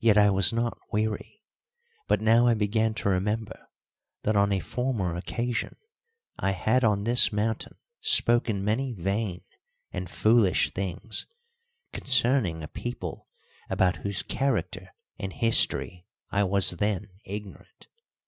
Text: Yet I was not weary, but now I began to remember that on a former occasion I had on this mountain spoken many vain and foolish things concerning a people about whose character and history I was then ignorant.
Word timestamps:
Yet 0.00 0.18
I 0.18 0.28
was 0.28 0.52
not 0.52 0.76
weary, 0.90 1.40
but 2.08 2.20
now 2.20 2.48
I 2.48 2.54
began 2.54 2.94
to 2.94 3.08
remember 3.08 3.68
that 4.24 4.34
on 4.34 4.50
a 4.50 4.58
former 4.58 5.14
occasion 5.14 5.76
I 6.36 6.50
had 6.50 6.82
on 6.82 7.04
this 7.04 7.32
mountain 7.32 7.76
spoken 8.00 8.64
many 8.64 8.92
vain 8.92 9.42
and 9.92 10.10
foolish 10.10 10.72
things 10.72 11.28
concerning 11.92 12.64
a 12.64 12.66
people 12.66 13.28
about 13.70 13.98
whose 13.98 14.24
character 14.24 14.92
and 15.16 15.32
history 15.32 16.06
I 16.32 16.42
was 16.42 16.70
then 16.70 17.10
ignorant. 17.24 17.86